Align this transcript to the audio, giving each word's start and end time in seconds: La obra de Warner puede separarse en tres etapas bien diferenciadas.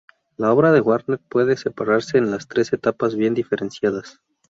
La 0.35 0.51
obra 0.51 0.71
de 0.71 0.81
Warner 0.81 1.19
puede 1.29 1.57
separarse 1.57 2.17
en 2.17 2.35
tres 2.49 2.73
etapas 2.73 3.13
bien 3.15 3.35
diferenciadas. 3.35 4.19